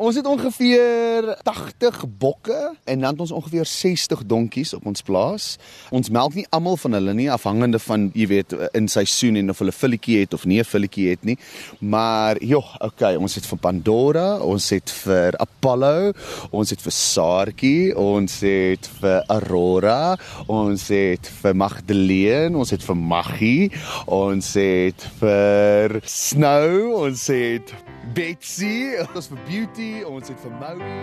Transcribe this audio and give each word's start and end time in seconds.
Ons 0.00 0.16
het 0.16 0.24
ongeveer 0.26 1.26
80 1.42 2.04
bokke 2.18 2.74
en 2.84 3.00
dan 3.00 3.10
het 3.10 3.20
ons 3.20 3.30
ongeveer 3.30 3.66
60 3.66 4.22
donkies 4.24 4.72
op 4.74 4.86
ons 4.88 5.02
plaas. 5.04 5.58
Ons 5.92 6.08
melk 6.08 6.38
nie 6.38 6.46
almal 6.56 6.78
van 6.80 6.96
hulle 6.96 7.12
nie 7.18 7.26
afhangende 7.28 7.76
van 7.84 8.06
jy 8.16 8.30
weet 8.30 8.54
in 8.78 8.88
seisoen 8.88 9.36
en 9.36 9.52
of 9.52 9.60
hulle 9.60 9.74
filletjie 9.76 10.22
het 10.22 10.32
of 10.32 10.46
nie 10.48 10.56
'n 10.60 10.64
filletjie 10.64 11.10
het 11.10 11.24
nie. 11.28 11.36
Maar 11.80 12.40
joh, 12.40 12.64
okay, 12.80 13.14
ons 13.16 13.34
het 13.34 13.46
vir 13.46 13.58
Pandora, 13.58 14.38
ons 14.38 14.70
het 14.70 14.90
vir 14.90 15.36
Apollo, 15.36 16.12
ons 16.50 16.70
het 16.70 16.80
vir 16.80 16.92
Saartjie, 16.92 17.96
ons 17.96 18.40
het 18.40 18.88
vir 19.00 19.24
Aurora, 19.28 20.16
ons 20.46 20.88
het 20.88 21.28
vir 21.42 21.54
Magdalene, 21.54 22.56
ons 22.56 22.70
het 22.70 22.82
vir 22.82 22.96
Maggie, 22.96 23.70
ons 24.06 24.54
het 24.54 25.08
vir 25.20 26.00
Snow, 26.04 27.04
ons 27.04 27.26
het 27.26 27.89
Betsy, 28.14 28.96
ons 29.14 29.28
vir 29.30 29.38
Beauty, 29.46 29.90
ons 30.02 30.30
het 30.32 30.38
vir 30.42 30.54
Maui. 30.58 30.94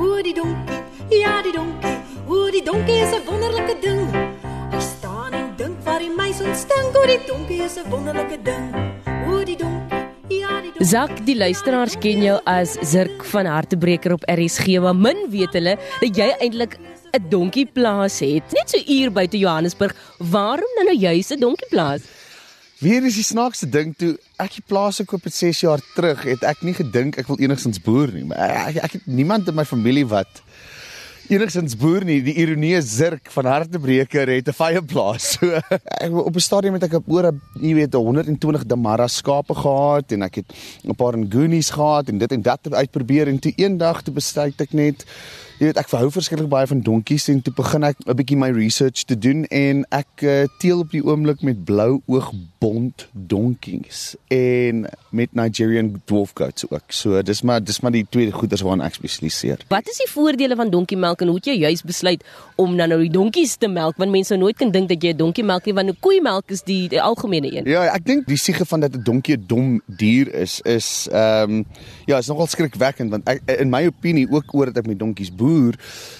O 0.00 0.22
die 0.24 0.32
donkie, 0.32 0.78
ja 1.12 1.34
die 1.44 1.52
donkie, 1.52 1.98
o 2.24 2.46
die 2.54 2.62
donkie 2.64 2.96
is 3.04 3.12
'n 3.12 3.20
wonderlike 3.26 3.76
ding. 3.82 4.08
Hy 4.72 4.80
staan 4.80 5.34
en 5.34 5.52
dink 5.56 5.76
waar 5.84 6.00
die 6.00 6.08
meis 6.08 6.40
ontstink, 6.40 6.96
o 6.96 7.04
die 7.06 7.20
donkie 7.26 7.60
is 7.62 7.76
'n 7.76 7.90
wonderlike 7.90 8.40
ding. 8.42 8.72
O 9.28 9.44
die 9.44 9.56
donkie 9.56 10.00
Ja, 10.28 10.60
die 10.62 10.72
donkie. 10.72 10.86
Zak, 10.86 11.26
die 11.26 11.36
luisteraars 11.36 11.98
ken 11.98 12.22
jou 12.22 12.40
as 12.46 12.78
Zirk 12.80 13.24
van 13.24 13.46
Hartebreker 13.46 14.12
op 14.12 14.24
RSG, 14.24 14.80
maar 14.80 14.96
min 14.96 15.28
weet 15.28 15.52
hulle 15.52 15.76
dat 16.00 16.16
jy 16.16 16.30
eintlik 16.40 16.78
'n 17.12 17.28
donkieplaas 17.28 18.20
het, 18.20 18.44
net 18.52 18.70
so 18.70 18.78
uur 18.88 19.12
buite 19.12 19.38
Johannesburg. 19.38 19.94
Waarom 20.18 20.70
nou 20.76 20.84
nou 20.84 20.96
juis 20.96 21.30
'n 21.30 21.40
donkieplaas? 21.40 22.00
Weer 22.82 23.04
is 23.06 23.14
die 23.14 23.22
snaakste 23.22 23.68
ding 23.70 23.92
toe 23.94 24.16
ek 24.42 24.56
die 24.56 24.64
plaas 24.66 24.96
gekoop 24.98 25.28
het 25.28 25.36
6 25.36 25.60
jaar 25.62 25.82
terug, 25.94 26.24
het 26.26 26.42
ek 26.42 26.64
nie 26.66 26.74
gedink 26.74 27.14
ek 27.20 27.28
wil 27.30 27.38
enigstens 27.38 27.78
boer 27.78 28.10
nie. 28.10 28.24
Maar 28.26 28.56
ek, 28.72 28.80
ek 28.88 28.96
het 28.96 29.04
niemand 29.06 29.46
in 29.46 29.54
my 29.54 29.62
familie 29.68 30.02
wat 30.10 30.40
enigstens 31.30 31.76
boer 31.78 32.02
nie. 32.02 32.18
Die 32.26 32.34
ironie 32.42 32.72
is 32.74 32.90
Zirk 32.96 33.30
van 33.30 33.46
Hartebreker 33.46 34.26
het 34.34 34.50
'n 34.50 34.56
veeplaas. 34.58 35.38
So 35.38 35.46
ek 36.04 36.10
op 36.10 36.34
'n 36.34 36.42
stadium 36.42 36.74
het 36.74 36.88
ek 36.88 36.98
oor 37.06 37.30
'n 37.30 37.40
jy 37.54 37.74
weet 37.74 37.94
120 37.94 38.66
Damara 38.66 39.06
skape 39.06 39.54
gehad 39.54 40.10
en 40.12 40.22
ek 40.22 40.42
het 40.42 40.50
'n 40.82 40.98
paar 40.98 41.14
Nguni's 41.14 41.70
gehad 41.70 42.08
en 42.08 42.18
dit 42.18 42.32
en 42.32 42.42
dat 42.42 42.66
uitprobeer 42.66 43.28
en 43.28 43.38
toe 43.38 43.52
eendag 43.56 44.02
toe 44.02 44.14
besluit 44.14 44.60
ek 44.60 44.72
net 44.72 45.06
Jy 45.62 45.68
weet 45.68 45.78
ek 45.78 45.92
verhou 45.92 46.08
verskriklik 46.10 46.48
baie 46.50 46.66
van 46.66 46.80
donkies 46.82 47.28
en 47.30 47.38
toe 47.46 47.52
begin 47.54 47.84
ek 47.86 48.00
'n 48.02 48.16
bietjie 48.18 48.36
my 48.36 48.50
research 48.50 49.04
te 49.06 49.14
doen 49.14 49.44
en 49.46 49.84
ek 49.94 50.24
uh, 50.26 50.42
teel 50.58 50.80
op 50.82 50.90
die 50.90 51.04
oomblik 51.06 51.46
met 51.46 51.62
blou 51.64 52.02
oog 52.10 52.32
bont 52.58 53.06
donkies 53.12 54.16
en 54.26 54.88
met 55.10 55.30
Nigerian 55.38 56.02
dwarf 56.04 56.32
goats 56.34 56.66
ook. 56.66 56.90
So 56.90 57.22
dis 57.22 57.42
maar 57.42 57.62
dis 57.62 57.80
maar 57.80 57.92
die 57.94 58.06
twee 58.10 58.32
goeders 58.34 58.64
waarna 58.66 58.88
ek 58.90 58.98
spesialiseer. 58.98 59.62
Wat 59.68 59.86
is 59.86 60.00
die 60.02 60.08
voordele 60.10 60.56
van 60.58 60.70
donkiemelk 60.70 61.22
en 61.22 61.30
hoe 61.30 61.36
het 61.38 61.46
jy 61.52 61.56
juis 61.62 61.82
besluit 61.86 62.24
om 62.56 62.74
dan 62.76 62.90
nou 62.90 62.98
die 63.04 63.12
donkies 63.14 63.54
te 63.54 63.70
melk 63.70 64.02
want 64.02 64.10
mense 64.10 64.34
sou 64.34 64.40
nooit 64.42 64.58
kan 64.58 64.74
dink 64.74 64.90
dat 64.90 64.98
jy 65.02 65.14
'n 65.14 65.16
donkie 65.22 65.44
melk 65.44 65.66
nie 65.66 65.74
want 65.78 65.90
'n 65.90 65.98
koeimelk 66.00 66.50
is 66.50 66.62
die, 66.62 66.88
die 66.88 67.02
algemene 67.02 67.54
een. 67.54 67.70
Ja, 67.70 67.86
ek 67.94 68.04
dink 68.04 68.26
die 68.26 68.36
siege 68.36 68.66
van 68.66 68.80
dat 68.80 68.96
'n 68.96 69.02
donkie 69.02 69.36
'n 69.36 69.44
dom 69.46 69.80
dier 69.86 70.26
is 70.34 70.60
is 70.66 71.06
ehm 71.12 71.62
um, 71.62 71.64
ja, 72.06 72.18
is 72.18 72.26
nogal 72.26 72.46
skrikwekkend 72.46 73.10
want 73.10 73.28
ek, 73.28 73.42
in 73.60 73.70
my 73.70 73.86
opinie 73.86 74.26
ook 74.30 74.54
oor 74.54 74.66
dat 74.66 74.82
ek 74.82 74.86
met 74.86 74.98
donkies 74.98 75.30
boer, 75.30 75.51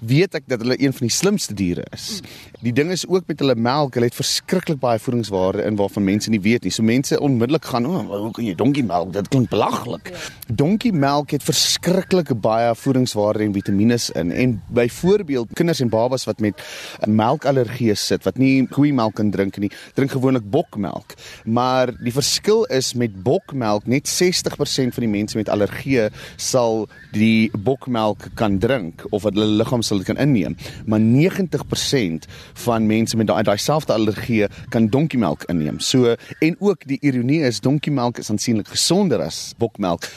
weet 0.00 0.34
ek 0.34 0.46
dat 0.50 0.62
hulle 0.64 0.76
een 0.78 0.92
van 0.92 1.06
die 1.06 1.14
slimste 1.14 1.54
diere 1.56 1.84
is. 1.94 2.20
Die 2.64 2.72
ding 2.72 2.90
is 2.90 3.06
ook 3.06 3.26
met 3.26 3.40
hulle 3.42 3.54
melk, 3.54 3.94
hulle 3.94 4.08
het 4.08 4.16
verskriklik 4.16 4.80
baie 4.82 5.00
voedingswaarde 5.02 5.64
in 5.66 5.76
waarvan 5.76 6.04
mense 6.04 6.30
nie 6.30 6.40
weet 6.40 6.64
nie. 6.66 6.72
So 6.74 6.82
mense 6.82 7.20
onmiddellik 7.20 7.64
gaan, 7.64 7.86
"O, 7.86 7.98
oh, 7.98 8.20
hoe 8.22 8.32
kan 8.32 8.44
jy 8.44 8.54
donkie 8.54 8.84
melk? 8.84 9.12
Dit 9.12 9.28
klink 9.28 9.48
belaglik." 9.50 10.10
Ja. 10.10 10.54
Donkie 10.54 10.92
melk 10.92 11.30
het 11.30 11.42
verskriklik 11.42 12.40
baie 12.40 12.74
voedingswaarde 12.74 13.44
en 13.44 13.52
vitamiene 13.52 13.98
in. 14.14 14.32
En 14.32 14.62
byvoorbeeld 14.68 15.48
kinders 15.54 15.80
en 15.80 15.88
babas 15.88 16.24
wat 16.24 16.40
met 16.40 16.62
'n 17.06 17.14
melkallergie 17.14 17.94
sit, 17.94 18.24
wat 18.24 18.38
nie 18.38 18.66
koeimelk 18.66 19.14
kan 19.14 19.30
drink 19.30 19.58
nie, 19.58 19.70
drink 19.94 20.10
gewoonlik 20.10 20.50
bokmelk. 20.50 21.14
Maar 21.44 21.92
die 22.02 22.12
verskil 22.12 22.64
is 22.64 22.94
met 22.94 23.22
bokmelk, 23.22 23.86
net 23.86 24.08
60% 24.08 24.94
van 24.94 25.02
die 25.02 25.12
mense 25.12 25.36
met 25.36 25.48
allergie 25.48 26.08
sal 26.36 26.88
die 27.12 27.50
bokmelk 27.56 28.28
kan 28.34 28.58
drink 28.58 29.05
of 29.10 29.26
wat 29.26 29.34
hulle 29.34 29.58
liggaam 29.60 29.82
sal 29.82 30.02
kan 30.06 30.18
inneem. 30.22 30.56
Maar 30.86 31.00
90% 31.00 32.28
van 32.66 32.86
mense 32.86 33.16
met 33.16 33.26
daai 33.26 33.42
daai 33.42 33.58
selfde 33.58 33.92
allergie 33.92 34.46
kan 34.68 34.88
donkiemelk 34.88 35.44
inneem. 35.52 35.80
So 35.80 36.14
en 36.38 36.56
ook 36.58 36.86
die 36.86 36.98
ironie 37.00 37.42
is 37.46 37.60
donkiemelk 37.60 38.18
is 38.18 38.30
aansienlik 38.30 38.68
gesonder 38.68 39.22
as 39.22 39.54
bokmelk 39.58 40.08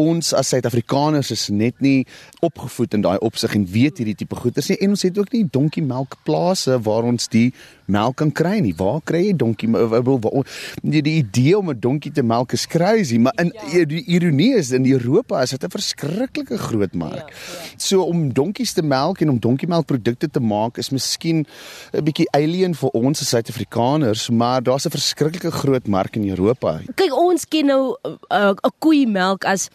ons 0.00 0.32
as 0.32 0.48
Suid-Afrikaners 0.48 1.30
is 1.30 1.48
net 1.48 1.80
nie 1.80 2.06
opgevoed 2.40 2.94
in 2.94 3.04
daai 3.04 3.18
opsig 3.18 3.54
en 3.54 3.66
weet 3.66 3.98
hierdie 3.98 4.14
tipe 4.14 4.36
goeders 4.36 4.68
nie 4.68 4.78
en 4.80 4.94
ons 4.96 5.02
het 5.02 5.18
ook 5.18 5.32
nie 5.32 5.44
donkie 5.44 5.82
melkplase 5.82 6.78
waar 6.86 7.04
ons 7.04 7.28
die 7.28 7.52
melk 7.86 8.16
kan 8.16 8.30
kry 8.32 8.58
nie. 8.64 8.72
Waar 8.76 9.00
kry 9.04 9.26
jy 9.28 9.34
donkie 9.36 9.68
die, 9.68 11.02
die 11.04 11.16
idee 11.20 11.56
om 11.58 11.70
'n 11.70 11.80
donkie 11.80 12.12
te 12.12 12.22
melk 12.22 12.52
is 12.52 12.66
crazy, 12.66 13.18
maar 13.18 13.32
in 13.38 13.52
ja. 13.52 13.84
die 13.84 14.04
ironie 14.06 14.54
is 14.56 14.72
in 14.72 14.86
Europa 14.86 15.42
is 15.42 15.50
dit 15.50 15.64
'n 15.64 15.70
verskriklike 15.70 16.58
groot 16.58 16.94
mark. 16.94 17.28
Ja, 17.28 17.36
ja. 17.52 17.76
So 17.76 18.02
om 18.02 18.32
donkies 18.32 18.72
te 18.72 18.82
melk 18.82 19.20
en 19.20 19.30
om 19.30 19.38
donkiemelkprodukte 19.38 20.30
te 20.30 20.40
maak 20.40 20.78
is 20.78 20.90
miskien 20.90 21.46
'n 21.92 22.04
bietjie 22.04 22.28
alien 22.32 22.74
vir 22.74 22.90
ons 22.90 23.20
as 23.20 23.28
Suid-Afrikaners, 23.28 24.30
maar 24.30 24.62
daar's 24.62 24.86
'n 24.86 24.90
verskriklike 24.90 25.50
groot 25.50 25.86
mark 25.86 26.16
in 26.16 26.28
Europa. 26.28 26.80
Kyk, 26.94 27.12
ons 27.16 27.44
ken 27.44 27.66
nou 27.66 27.96
'n 28.02 28.18
uh, 28.32 28.48
uh, 28.48 28.70
koeimelk 28.78 29.44
as 29.44 29.68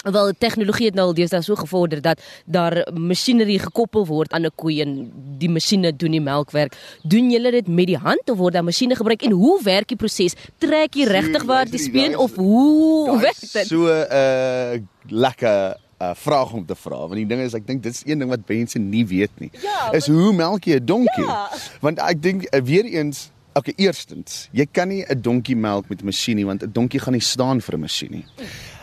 Wel 0.00 0.32
tegnologie 0.38 0.86
het 0.88 0.94
nou 0.96 1.10
al 1.10 1.14
deesdae 1.14 1.42
so 1.44 1.54
gevorder 1.60 2.00
dat 2.00 2.22
daar 2.48 2.78
masjinerie 2.96 3.58
gekoppel 3.60 4.06
word 4.08 4.32
aan 4.32 4.46
'n 4.46 4.54
koei 4.56 4.80
en 4.80 5.12
die 5.38 5.48
masjiene 5.48 5.92
doen 5.96 6.10
die 6.10 6.20
melkwerk. 6.20 6.72
Doen 7.02 7.30
julle 7.30 7.50
dit 7.50 7.68
met 7.68 7.86
die 7.86 7.96
hand 7.96 8.30
of 8.30 8.38
word 8.38 8.54
daar 8.54 8.64
masjiene 8.64 8.96
gebruik 8.96 9.22
en 9.22 9.32
hoe 9.32 9.62
werk 9.62 9.88
die 9.88 9.96
proses? 9.96 10.34
Trek 10.58 10.94
jy 10.94 11.04
regtig 11.04 11.42
waar 11.42 11.68
die 11.70 11.78
speen 11.78 12.16
of 12.16 12.34
hoe 12.34 13.18
werk 13.20 13.40
dit? 13.40 13.66
So 13.66 13.84
'n 13.84 14.06
uh, 14.10 14.80
lekker 15.08 15.76
'n 16.00 16.02
uh, 16.02 16.14
vraag 16.14 16.52
om 16.52 16.66
te 16.66 16.74
vra 16.74 16.96
want 16.96 17.14
die 17.14 17.26
ding 17.26 17.40
is 17.40 17.54
ek 17.54 17.66
dink 17.66 17.82
dit 17.82 17.92
is 17.92 18.02
een 18.06 18.18
ding 18.18 18.30
wat 18.30 18.40
mense 18.48 18.78
nie 18.78 19.06
weet 19.06 19.38
nie. 19.38 19.50
Ja, 19.60 19.92
is 19.92 20.06
hoe 20.06 20.32
melk 20.32 20.64
jy 20.64 20.76
'n 20.80 20.84
donkie? 20.84 21.26
Ja. 21.26 21.50
Want 21.80 21.98
ek 21.98 22.22
dink 22.22 22.54
uh, 22.54 22.60
weer 22.62 22.84
eens 22.84 23.30
Okay, 23.52 23.74
eerstens, 23.76 24.46
jy 24.54 24.64
kan 24.70 24.88
nie 24.88 25.04
'n 25.04 25.20
donkie 25.20 25.56
melk 25.56 25.88
met 25.88 26.02
'n 26.02 26.04
masjien 26.04 26.36
nie 26.36 26.46
want 26.46 26.62
'n 26.62 26.70
donkie 26.72 27.00
gaan 27.00 27.12
nie 27.12 27.20
staan 27.20 27.60
vir 27.60 27.74
'n 27.74 27.80
masjien 27.80 28.10
nie. 28.10 28.24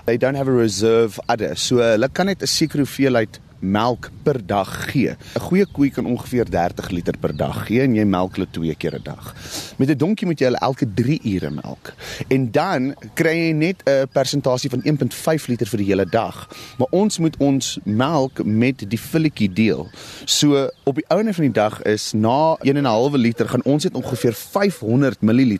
They 0.07 0.15
don't 0.15 0.35
have 0.35 0.47
a 0.47 0.55
reserve 0.55 1.19
udder. 1.27 1.55
So 1.55 1.75
hulle 1.83 2.07
kan 2.07 2.25
net 2.25 2.41
'n 2.41 2.47
sekere 2.47 2.85
hoeveelheid 2.85 3.41
melk 3.59 4.09
per 4.23 4.45
dag 4.45 4.91
gee. 4.91 5.15
'n 5.35 5.39
Goeie 5.39 5.65
koei 5.65 5.89
kan 5.89 6.05
ongeveer 6.05 6.45
30 6.49 6.89
liter 6.89 7.17
per 7.17 7.35
dag 7.35 7.65
gee 7.67 7.81
en 7.81 7.95
jy 7.95 8.05
melk 8.05 8.35
hulle 8.35 8.47
twee 8.51 8.75
keer 8.75 8.95
'n 8.95 9.03
dag. 9.03 9.33
Met 9.77 9.89
'n 9.89 9.97
donkie 9.97 10.27
moet 10.27 10.39
jy 10.39 10.45
hulle 10.45 10.59
elke 10.59 10.85
3 10.93 11.19
ure 11.23 11.49
melk. 11.49 11.93
En 12.27 12.51
dan 12.51 12.95
kry 13.13 13.47
jy 13.47 13.51
net 13.53 13.83
'n 13.85 14.07
persentasie 14.11 14.69
van 14.69 14.81
1.5 14.83 15.47
liter 15.47 15.67
vir 15.67 15.77
die 15.77 15.87
hele 15.87 16.05
dag. 16.05 16.47
Maar 16.77 16.87
ons 16.91 17.17
moet 17.17 17.37
ons 17.37 17.79
melk 17.83 18.43
met 18.45 18.89
die 18.89 18.97
filletjie 18.97 19.53
deel. 19.53 19.89
So 20.25 20.69
op 20.83 20.95
die 20.95 21.07
ouene 21.07 21.33
van 21.33 21.43
die 21.43 21.53
dag 21.53 21.81
is 21.81 22.13
na 22.13 22.57
1 22.61 22.75
en 22.77 22.83
'n 22.83 22.85
halwe 22.85 23.17
liter 23.17 23.49
gaan 23.49 23.63
ons 23.63 23.83
net 23.83 23.93
ongeveer 23.93 24.33
500 24.33 25.21
ml 25.21 25.57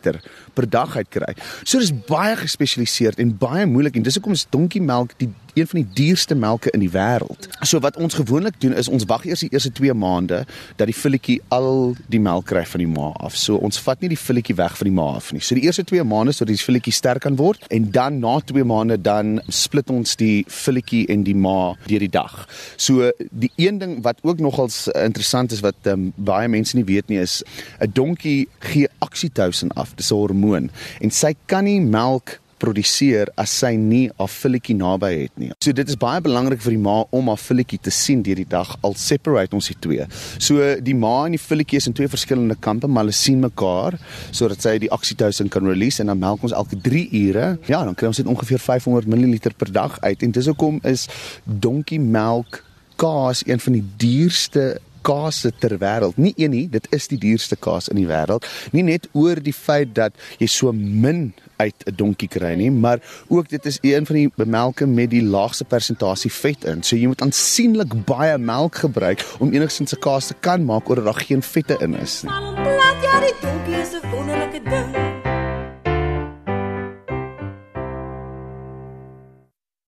per 0.54 0.70
dag 0.70 0.96
uitkry. 0.96 1.36
So 1.62 1.78
dis 1.78 1.92
baie 2.06 2.36
gespesialiseerd 2.36 3.18
en 3.18 3.36
baie 3.38 3.66
moeilik 3.66 3.96
en 3.96 4.02
dis 4.02 4.14
hoekom 4.14 4.32
is 4.32 4.46
donkie 4.50 4.82
melk 4.82 5.12
die 5.18 5.30
een 5.58 5.66
van 5.66 5.80
die 5.82 5.88
duurste 5.94 6.34
melke 6.34 6.70
in 6.70 6.80
die 6.80 6.90
wêreld. 6.90 7.48
So 7.60 7.80
wat 7.84 7.96
ons 7.96 8.14
gewoonlik 8.14 8.60
doen 8.60 8.74
is 8.74 8.88
ons 8.88 9.04
wag 9.10 9.24
eers 9.26 9.42
die 9.44 9.50
eerste 9.52 9.72
2 9.72 9.94
maande 9.94 10.44
dat 10.76 10.86
die 10.86 10.96
filletjie 10.96 11.40
al 11.54 11.94
die 12.06 12.20
melk 12.20 12.46
kry 12.52 12.64
van 12.66 12.82
die 12.82 12.88
ma 12.88 13.10
af. 13.16 13.36
So 13.36 13.56
ons 13.56 13.80
vat 13.82 14.00
nie 14.00 14.12
die 14.12 14.20
filletjie 14.20 14.56
weg 14.58 14.76
van 14.78 14.90
die 14.90 14.94
ma 14.94 15.08
af 15.18 15.32
nie. 15.32 15.42
So 15.44 15.58
die 15.58 15.66
eerste 15.66 15.84
2 15.88 16.04
maande 16.08 16.34
sodat 16.36 16.54
die 16.54 16.64
filletjie 16.64 16.94
sterk 16.94 17.24
kan 17.26 17.38
word 17.40 17.66
en 17.74 17.90
dan 17.94 18.20
na 18.22 18.38
2 18.52 18.64
maande 18.68 19.00
dan 19.02 19.38
split 19.48 19.90
ons 19.90 20.16
die 20.20 20.44
filletjie 20.48 21.06
en 21.12 21.24
die 21.26 21.36
ma 21.36 21.74
deur 21.86 22.04
die 22.06 22.12
dag. 22.12 22.40
So 22.76 23.10
die 23.30 23.52
een 23.56 23.78
ding 23.82 23.98
wat 24.06 24.22
ook 24.22 24.42
nogals 24.44 24.86
interessant 24.94 25.52
is 25.52 25.64
wat 25.66 25.90
um, 25.90 26.12
baie 26.16 26.48
mense 26.48 26.76
nie 26.76 26.86
weet 26.88 27.08
nie 27.08 27.20
is 27.22 27.42
'n 27.80 27.90
donkie 27.92 28.48
gee 28.58 28.88
oksitosien 29.00 29.72
af. 29.72 29.94
Dis 29.96 30.12
'n 30.12 30.14
hormoon 30.14 30.70
en 31.00 31.10
sy 31.10 31.34
kan 31.46 31.64
nie 31.64 31.80
melk 31.80 32.38
produseer 32.60 33.30
as 33.40 33.54
sy 33.62 33.74
nie 33.78 34.08
haar 34.18 34.30
filletjie 34.32 34.76
naby 34.78 35.10
het 35.24 35.40
nie. 35.40 35.50
So 35.64 35.74
dit 35.76 35.88
is 35.88 35.98
baie 36.00 36.20
belangrik 36.24 36.62
vir 36.64 36.76
die 36.76 36.82
ma 36.82 37.00
om 37.14 37.30
haar 37.32 37.40
filletjie 37.40 37.80
te 37.88 37.92
sien 37.94 38.22
deur 38.26 38.38
die 38.40 38.48
dag 38.48 38.74
al 38.86 38.96
separate 38.98 39.56
ons 39.56 39.70
die 39.72 39.78
twee. 39.80 40.06
So 40.42 40.74
die 40.84 40.96
ma 40.98 41.14
en 41.26 41.36
die 41.36 41.42
filletjie 41.42 41.82
is 41.82 41.88
in 41.90 41.96
twee 41.98 42.10
verskillende 42.10 42.58
kampe, 42.60 42.90
maar 42.90 43.06
hulle 43.06 43.16
sien 43.16 43.42
mekaar 43.42 43.98
sodat 44.30 44.64
sy 44.64 44.76
die 44.82 44.92
oksitosin 44.94 45.50
kan 45.52 45.66
release 45.68 46.02
en 46.02 46.12
dan 46.12 46.20
melk 46.22 46.46
ons 46.46 46.56
elke 46.56 46.78
3 46.84 47.06
ure. 47.24 47.50
Ja, 47.70 47.82
dan 47.84 47.96
kry 47.98 48.10
ons 48.10 48.22
net 48.22 48.30
ongeveer 48.30 48.62
500 48.62 49.10
ml 49.10 49.36
per 49.58 49.72
dag 49.72 49.98
uit 50.00 50.22
en 50.22 50.34
dis 50.34 50.50
hoekom 50.50 50.80
is 50.88 51.06
donkie 51.44 52.00
melk 52.00 52.62
kaas 52.98 53.44
een 53.46 53.60
van 53.62 53.76
die 53.78 53.84
duurste 54.02 54.80
kaase 55.08 55.52
ter 55.60 55.76
wêreld. 55.80 56.18
Nie 56.20 56.34
een 56.36 56.52
nie, 56.54 56.66
dit 56.68 56.86
is 56.94 57.08
die 57.08 57.18
duurste 57.20 57.56
kaas 57.56 57.88
in 57.92 58.00
die 58.00 58.08
wêreld. 58.08 58.46
Nie 58.76 58.84
net 58.86 59.08
oor 59.16 59.40
die 59.40 59.56
feit 59.56 59.94
dat 59.96 60.16
jy 60.40 60.48
so 60.52 60.72
min 60.72 61.32
uit 61.58 61.74
'n 61.86 61.96
donkie 61.96 62.28
kry 62.28 62.54
nie, 62.54 62.70
maar 62.70 63.00
ook 63.28 63.48
dit 63.48 63.66
is 63.66 63.78
een 63.82 64.06
van 64.06 64.16
die 64.16 64.30
bemelke 64.36 64.86
met 64.86 65.10
die 65.10 65.22
laagste 65.22 65.64
persentasie 65.64 66.30
vet 66.30 66.64
in. 66.64 66.82
So 66.82 66.96
jy 66.96 67.06
moet 67.06 67.22
aansienlik 67.22 68.04
baie 68.04 68.38
melk 68.38 68.74
gebruik 68.84 69.24
om 69.38 69.52
enigsins 69.52 69.92
'n 69.92 70.00
kaas 70.00 70.26
te 70.26 70.34
kan 70.40 70.64
maak 70.64 70.88
oor 70.88 70.96
dat 70.96 71.04
daar 71.04 71.24
geen 71.26 71.42
vette 71.42 71.76
in 71.80 71.94
is 71.94 72.22
nie. 72.22 72.32
Plat, 72.32 72.98
ja, 73.02 73.20
die 73.20 73.34
donkie 73.40 73.80
is 73.80 73.92
'n 73.92 74.10
wonderlike 74.10 74.60
ding. 74.62 75.07